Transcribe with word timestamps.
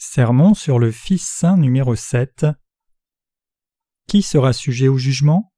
Sermon 0.00 0.54
sur 0.54 0.78
le 0.78 0.92
Fils 0.92 1.28
Saint 1.28 1.56
numéro 1.56 1.96
7 1.96 2.46
Qui 4.06 4.22
sera 4.22 4.52
sujet 4.52 4.86
au 4.86 4.96
jugement? 4.96 5.52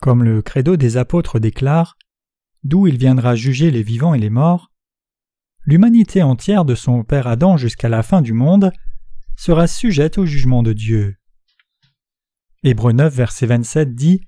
Comme 0.00 0.22
le 0.22 0.40
credo 0.40 0.76
des 0.76 0.98
apôtres 0.98 1.40
déclare, 1.40 1.98
d'où 2.62 2.86
il 2.86 2.96
viendra 2.96 3.34
juger 3.34 3.72
les 3.72 3.82
vivants 3.82 4.14
et 4.14 4.20
les 4.20 4.30
morts, 4.30 4.70
l'humanité 5.64 6.22
entière 6.22 6.64
de 6.64 6.76
son 6.76 7.02
Père 7.02 7.26
Adam 7.26 7.56
jusqu'à 7.56 7.88
la 7.88 8.04
fin 8.04 8.22
du 8.22 8.32
monde 8.32 8.70
sera 9.36 9.66
sujette 9.66 10.16
au 10.16 10.24
jugement 10.24 10.62
de 10.62 10.72
Dieu. 10.72 11.16
Hébreu 12.62 12.92
9, 12.92 13.12
verset 13.12 13.46
27 13.46 13.96
dit 13.96 14.20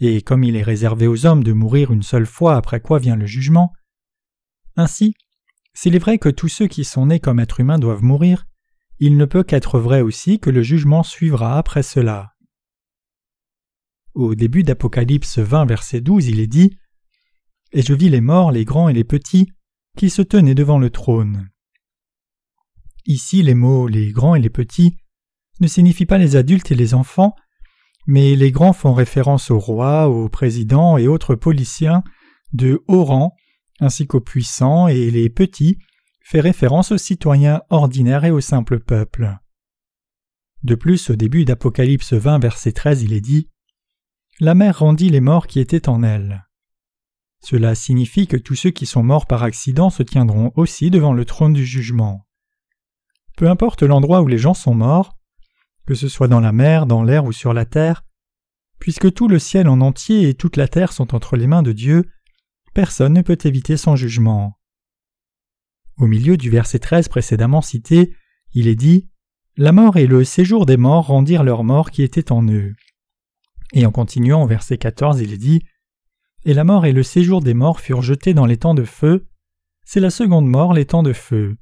Et 0.00 0.20
comme 0.20 0.44
il 0.44 0.54
est 0.54 0.62
réservé 0.62 1.06
aux 1.06 1.24
hommes 1.24 1.44
de 1.44 1.54
mourir 1.54 1.94
une 1.94 2.02
seule 2.02 2.26
fois 2.26 2.56
après 2.56 2.82
quoi 2.82 2.98
vient 2.98 3.16
le 3.16 3.24
jugement, 3.24 3.72
ainsi 4.76 5.14
s'il 5.80 5.94
est 5.94 6.00
vrai 6.00 6.18
que 6.18 6.28
tous 6.28 6.48
ceux 6.48 6.66
qui 6.66 6.82
sont 6.82 7.06
nés 7.06 7.20
comme 7.20 7.38
êtres 7.38 7.60
humains 7.60 7.78
doivent 7.78 8.02
mourir, 8.02 8.48
il 8.98 9.16
ne 9.16 9.26
peut 9.26 9.44
qu'être 9.44 9.78
vrai 9.78 10.00
aussi 10.00 10.40
que 10.40 10.50
le 10.50 10.60
jugement 10.60 11.04
suivra 11.04 11.56
après 11.56 11.84
cela. 11.84 12.34
Au 14.12 14.34
début 14.34 14.64
d'Apocalypse 14.64 15.38
20, 15.38 15.66
verset 15.66 16.00
12, 16.00 16.26
il 16.26 16.40
est 16.40 16.48
dit 16.48 16.76
Et 17.70 17.82
je 17.82 17.94
vis 17.94 18.08
les 18.08 18.20
morts, 18.20 18.50
les 18.50 18.64
grands 18.64 18.88
et 18.88 18.92
les 18.92 19.04
petits, 19.04 19.52
qui 19.96 20.10
se 20.10 20.20
tenaient 20.20 20.56
devant 20.56 20.80
le 20.80 20.90
trône. 20.90 21.48
Ici, 23.06 23.44
les 23.44 23.54
mots 23.54 23.86
les 23.86 24.10
grands 24.10 24.34
et 24.34 24.40
les 24.40 24.50
petits 24.50 24.96
ne 25.60 25.68
signifient 25.68 26.06
pas 26.06 26.18
les 26.18 26.34
adultes 26.34 26.72
et 26.72 26.74
les 26.74 26.92
enfants, 26.92 27.36
mais 28.08 28.34
les 28.34 28.50
grands 28.50 28.72
font 28.72 28.94
référence 28.94 29.52
aux 29.52 29.60
rois, 29.60 30.08
aux 30.08 30.28
présidents 30.28 30.98
et 30.98 31.06
autres 31.06 31.36
policiers 31.36 32.00
de 32.52 32.82
haut 32.88 33.04
rang 33.04 33.36
ainsi 33.80 34.06
qu'aux 34.06 34.20
puissants, 34.20 34.88
et 34.88 35.10
les 35.10 35.30
petits 35.30 35.78
fait 36.22 36.40
référence 36.40 36.92
aux 36.92 36.98
citoyens 36.98 37.62
ordinaires 37.70 38.24
et 38.24 38.30
au 38.30 38.40
simple 38.40 38.80
peuple. 38.80 39.38
De 40.62 40.74
plus, 40.74 41.10
au 41.10 41.16
début 41.16 41.44
d'Apocalypse 41.44 42.12
20, 42.12 42.40
verset 42.40 42.72
13, 42.72 43.02
il 43.02 43.12
est 43.12 43.20
dit 43.20 43.48
La 44.40 44.54
mer 44.54 44.80
rendit 44.80 45.08
les 45.08 45.20
morts 45.20 45.46
qui 45.46 45.60
étaient 45.60 45.88
en 45.88 46.02
elle. 46.02 46.44
Cela 47.40 47.74
signifie 47.74 48.26
que 48.26 48.36
tous 48.36 48.56
ceux 48.56 48.70
qui 48.70 48.84
sont 48.84 49.02
morts 49.02 49.26
par 49.26 49.42
accident 49.42 49.90
se 49.90 50.02
tiendront 50.02 50.52
aussi 50.56 50.90
devant 50.90 51.12
le 51.12 51.24
trône 51.24 51.52
du 51.52 51.64
jugement. 51.64 52.26
Peu 53.36 53.48
importe 53.48 53.84
l'endroit 53.84 54.20
où 54.20 54.26
les 54.26 54.38
gens 54.38 54.54
sont 54.54 54.74
morts, 54.74 55.16
que 55.86 55.94
ce 55.94 56.08
soit 56.08 56.28
dans 56.28 56.40
la 56.40 56.52
mer, 56.52 56.86
dans 56.86 57.04
l'air 57.04 57.24
ou 57.24 57.32
sur 57.32 57.54
la 57.54 57.64
terre, 57.64 58.04
puisque 58.80 59.12
tout 59.14 59.28
le 59.28 59.38
ciel 59.38 59.68
en 59.68 59.80
entier 59.80 60.28
et 60.28 60.34
toute 60.34 60.56
la 60.56 60.68
terre 60.68 60.92
sont 60.92 61.14
entre 61.14 61.36
les 61.36 61.46
mains 61.46 61.62
de 61.62 61.72
Dieu, 61.72 62.04
personne 62.74 63.14
ne 63.14 63.22
peut 63.22 63.38
éviter 63.44 63.76
son 63.76 63.96
jugement. 63.96 64.58
Au 65.98 66.06
milieu 66.06 66.36
du 66.36 66.50
verset 66.50 66.78
13 66.78 67.08
précédemment 67.08 67.62
cité, 67.62 68.14
il 68.52 68.68
est 68.68 68.76
dit 68.76 69.08
La 69.56 69.72
mort 69.72 69.96
et 69.96 70.06
le 70.06 70.24
séjour 70.24 70.64
des 70.66 70.76
morts 70.76 71.06
rendirent 71.06 71.44
leur 71.44 71.64
mort 71.64 71.90
qui 71.90 72.02
était 72.02 72.30
en 72.30 72.46
eux. 72.48 72.74
Et 73.72 73.84
en 73.84 73.90
continuant 73.90 74.42
au 74.42 74.46
verset 74.46 74.78
14, 74.78 75.20
il 75.20 75.32
est 75.32 75.38
dit 75.38 75.62
Et 76.44 76.54
la 76.54 76.64
mort 76.64 76.86
et 76.86 76.92
le 76.92 77.02
séjour 77.02 77.40
des 77.40 77.54
morts 77.54 77.80
furent 77.80 78.02
jetés 78.02 78.34
dans 78.34 78.46
les 78.46 78.56
temps 78.56 78.74
de 78.74 78.84
feu, 78.84 79.28
c'est 79.84 80.00
la 80.00 80.10
seconde 80.10 80.46
mort, 80.46 80.72
les 80.72 80.86
temps 80.86 81.02
de 81.02 81.12
feu. 81.12 81.56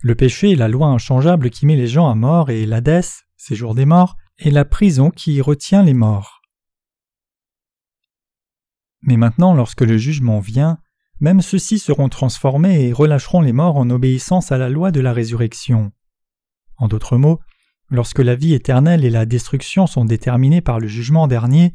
Le 0.00 0.14
péché 0.14 0.52
est 0.52 0.56
la 0.56 0.68
loi 0.68 0.86
inchangeable 0.86 1.50
qui 1.50 1.66
met 1.66 1.76
les 1.76 1.88
gens 1.88 2.08
à 2.08 2.14
mort 2.14 2.50
et 2.50 2.66
l'Hadès, 2.66 3.24
séjour 3.36 3.74
des 3.74 3.84
morts, 3.84 4.16
est 4.38 4.50
la 4.50 4.64
prison 4.64 5.10
qui 5.10 5.40
retient 5.40 5.82
les 5.82 5.94
morts. 5.94 6.37
Mais 9.08 9.16
maintenant, 9.16 9.54
lorsque 9.54 9.80
le 9.80 9.96
jugement 9.96 10.38
vient, 10.38 10.76
même 11.18 11.40
ceux-ci 11.40 11.78
seront 11.78 12.10
transformés 12.10 12.82
et 12.82 12.92
relâcheront 12.92 13.40
les 13.40 13.54
morts 13.54 13.78
en 13.78 13.88
obéissance 13.88 14.52
à 14.52 14.58
la 14.58 14.68
loi 14.68 14.90
de 14.90 15.00
la 15.00 15.14
résurrection. 15.14 15.92
En 16.76 16.88
d'autres 16.88 17.16
mots, 17.16 17.40
lorsque 17.88 18.18
la 18.18 18.34
vie 18.34 18.52
éternelle 18.52 19.06
et 19.06 19.10
la 19.10 19.24
destruction 19.24 19.86
sont 19.86 20.04
déterminées 20.04 20.60
par 20.60 20.78
le 20.78 20.88
jugement 20.88 21.26
dernier, 21.26 21.74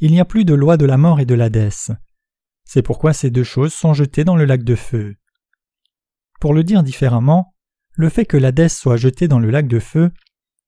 il 0.00 0.10
n'y 0.10 0.20
a 0.20 0.26
plus 0.26 0.44
de 0.44 0.52
loi 0.52 0.76
de 0.76 0.84
la 0.84 0.98
mort 0.98 1.20
et 1.20 1.24
de 1.24 1.32
l'Hadès. 1.32 1.90
C'est 2.66 2.82
pourquoi 2.82 3.14
ces 3.14 3.30
deux 3.30 3.44
choses 3.44 3.72
sont 3.72 3.94
jetées 3.94 4.24
dans 4.24 4.36
le 4.36 4.44
lac 4.44 4.62
de 4.62 4.74
feu. 4.74 5.16
Pour 6.38 6.52
le 6.52 6.64
dire 6.64 6.82
différemment, 6.82 7.54
le 7.94 8.10
fait 8.10 8.26
que 8.26 8.36
l'Hadès 8.36 8.68
soit 8.68 8.98
jeté 8.98 9.26
dans 9.26 9.38
le 9.38 9.50
lac 9.50 9.68
de 9.68 9.78
feu 9.78 10.10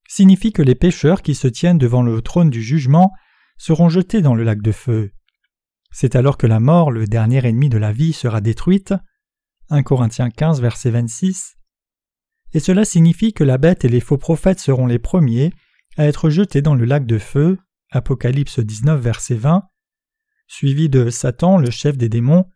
signifie 0.08 0.54
que 0.54 0.62
les 0.62 0.74
pécheurs 0.74 1.20
qui 1.20 1.34
se 1.34 1.46
tiennent 1.46 1.76
devant 1.76 2.00
le 2.00 2.22
trône 2.22 2.48
du 2.48 2.62
jugement 2.62 3.12
seront 3.58 3.90
jetés 3.90 4.22
dans 4.22 4.34
le 4.34 4.44
lac 4.44 4.62
de 4.62 4.72
feu. 4.72 5.12
C'est 5.92 6.16
alors 6.16 6.38
que 6.38 6.46
la 6.46 6.60
mort, 6.60 6.90
le 6.90 7.06
dernier 7.06 7.44
ennemi 7.46 7.68
de 7.68 7.78
la 7.78 7.92
vie, 7.92 8.12
sera 8.12 8.40
détruite. 8.40 8.94
1 9.70 9.82
Corinthiens 9.82 10.30
15, 10.30 10.60
verset 10.60 10.90
26. 10.90 11.56
Et 12.52 12.60
cela 12.60 12.84
signifie 12.84 13.32
que 13.32 13.44
la 13.44 13.58
bête 13.58 13.84
et 13.84 13.88
les 13.88 14.00
faux 14.00 14.18
prophètes 14.18 14.60
seront 14.60 14.86
les 14.86 14.98
premiers 14.98 15.52
à 15.96 16.06
être 16.06 16.30
jetés 16.30 16.62
dans 16.62 16.74
le 16.74 16.84
lac 16.84 17.06
de 17.06 17.18
feu. 17.18 17.58
Apocalypse 17.90 18.60
19, 18.60 19.00
verset 19.00 19.34
20. 19.34 19.64
Suivi 20.46 20.88
de 20.88 21.10
Satan, 21.10 21.58
le 21.58 21.70
chef 21.70 21.96
des 21.96 22.08
démons, 22.08 22.46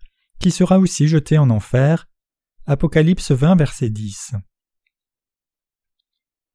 qui 0.41 0.51
sera 0.51 0.78
aussi 0.78 1.09
jeté 1.09 1.39
en 1.39 1.51
enfer. 1.51 2.09
Apocalypse 2.66 3.31
20, 3.31 3.56
verset 3.56 3.91
10. 3.91 4.34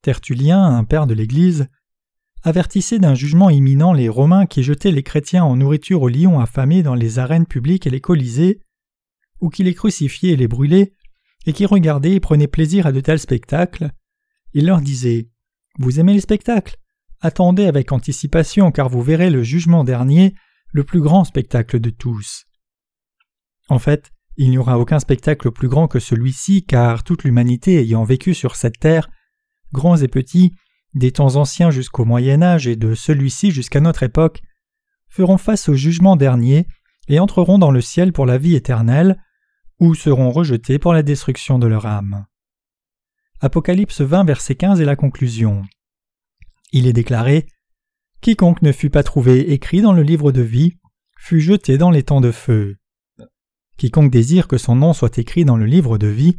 Tertullien, 0.02 0.64
un 0.64 0.84
père 0.84 1.08
de 1.08 1.14
l'Église, 1.14 1.70
avertissait 2.44 3.00
d'un 3.00 3.16
jugement 3.16 3.50
imminent 3.50 3.94
les 3.94 4.10
Romains 4.10 4.46
qui 4.46 4.64
jetaient 4.64 4.92
les 4.92 5.04
chrétiens 5.04 5.44
en 5.44 5.56
nourriture 5.56 6.02
aux 6.02 6.10
lions 6.10 6.40
affamés 6.40 6.84
dans 6.84 6.96
les 6.96 7.20
arènes 7.20 7.46
publiques 7.46 7.88
et 7.88 7.90
les 7.90 8.02
colisées, 8.02 8.62
ou 9.42 9.50
qui 9.50 9.64
les 9.64 9.74
crucifiaient 9.74 10.32
et 10.32 10.38
les 10.38 10.48
brûlaient, 10.48 10.94
et 11.46 11.54
qui 11.54 11.66
regardaient 11.66 12.16
et 12.16 12.20
prenaient 12.20 12.48
plaisir 12.48 12.86
à 12.86 12.92
de 12.92 13.00
tels 13.00 13.20
spectacles, 13.20 13.92
il 14.54 14.66
leur 14.66 14.82
disait 14.82 15.30
Vous 15.78 16.00
aimez 16.00 16.14
les 16.14 16.22
spectacles? 16.22 16.78
Attendez 17.22 17.66
avec 17.66 17.92
anticipation, 17.92 18.72
car 18.72 18.90
vous 18.90 19.02
verrez 19.02 19.30
le 19.30 19.44
jugement 19.44 19.84
dernier, 19.84 20.34
le 20.72 20.84
plus 20.84 21.02
grand 21.02 21.24
spectacle 21.24 21.80
de 21.80 21.90
tous. 21.90 22.46
En 23.68 23.80
fait, 23.80 24.12
il 24.38 24.50
n'y 24.50 24.58
aura 24.58 24.80
aucun 24.80 25.00
spectacle 25.00 25.52
plus 25.52 25.68
grand 25.68 25.88
que 25.88 26.00
celui-ci, 26.00 26.64
car 26.66 27.04
toute 27.04 27.24
l'humanité 27.24 27.80
ayant 27.80 28.04
vécu 28.04 28.34
sur 28.34 28.56
cette 28.56 28.80
terre, 28.80 29.10
grands 29.74 29.98
et 29.98 30.08
petits, 30.08 30.54
des 30.94 31.12
temps 31.12 31.36
anciens 31.36 31.72
jusqu'au 31.72 32.06
Moyen 32.06 32.42
Âge 32.42 32.68
et 32.68 32.76
de 32.76 32.94
celui-ci 32.94 33.52
jusqu'à 33.52 33.80
notre 33.80 34.04
époque, 34.04 34.42
feront 35.10 35.38
face 35.38 35.70
au 35.70 35.74
jugement 35.74 36.16
dernier 36.16 36.68
et 37.08 37.20
entreront 37.20 37.60
dans 37.60 37.72
le 37.72 37.82
ciel 37.82 38.14
pour 38.14 38.26
la 38.26 38.38
vie 38.38 38.56
éternelle, 38.56 39.22
ou 39.80 39.96
seront 39.96 40.32
rejetés 40.32 40.78
pour 40.78 40.94
la 40.94 41.04
destruction 41.04 41.58
de 41.58 41.68
leur 41.68 41.86
âme. 41.86 42.26
Apocalypse 43.40 44.02
20, 44.02 44.26
verset 44.26 44.56
15 44.56 44.82
est 44.82 44.86
la 44.86 44.98
conclusion. 44.98 45.64
Il 46.72 46.86
est 46.86 46.94
déclaré 46.94 47.48
Quiconque 48.22 48.62
ne 48.62 48.74
fut 48.74 48.90
pas 48.90 49.04
trouvé 49.04 49.54
écrit 49.54 49.82
dans 49.82 49.94
le 49.94 50.04
livre 50.04 50.34
de 50.34 50.42
vie 50.42 50.74
fut 51.18 51.40
jeté 51.40 51.78
dans 51.78 51.90
les 51.90 52.04
temps 52.04 52.22
de 52.22 52.32
feu. 52.32 52.78
Quiconque 53.78 54.12
désire 54.12 54.48
que 54.48 54.58
son 54.58 54.76
nom 54.76 54.94
soit 54.94 55.18
écrit 55.18 55.46
dans 55.46 55.56
le 55.56 55.66
livre 55.66 55.98
de 55.98 56.08
vie 56.08 56.36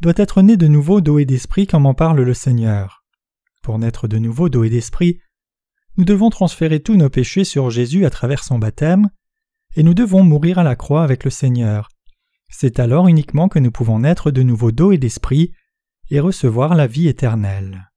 doit 0.00 0.14
être 0.16 0.40
né 0.40 0.56
de 0.56 0.68
nouveau 0.68 1.00
d'eau 1.02 1.18
et 1.18 1.26
d'esprit 1.26 1.66
comme 1.66 1.84
en 1.84 1.94
parle 1.94 2.22
le 2.22 2.34
Seigneur. 2.34 2.97
Pour 3.68 3.78
naître 3.78 4.08
de 4.08 4.16
nouveau 4.16 4.48
d'eau 4.48 4.64
et 4.64 4.70
d'esprit, 4.70 5.20
nous 5.98 6.06
devons 6.06 6.30
transférer 6.30 6.80
tous 6.80 6.96
nos 6.96 7.10
péchés 7.10 7.44
sur 7.44 7.68
Jésus 7.68 8.06
à 8.06 8.10
travers 8.10 8.42
son 8.42 8.58
baptême, 8.58 9.10
et 9.76 9.82
nous 9.82 9.92
devons 9.92 10.24
mourir 10.24 10.58
à 10.58 10.62
la 10.62 10.74
croix 10.74 11.02
avec 11.02 11.22
le 11.22 11.30
Seigneur. 11.30 11.90
C'est 12.48 12.80
alors 12.80 13.08
uniquement 13.08 13.50
que 13.50 13.58
nous 13.58 13.70
pouvons 13.70 13.98
naître 13.98 14.30
de 14.30 14.42
nouveau 14.42 14.72
d'eau 14.72 14.90
et 14.92 14.96
d'esprit 14.96 15.52
et 16.08 16.18
recevoir 16.18 16.76
la 16.76 16.86
vie 16.86 17.08
éternelle. 17.08 17.90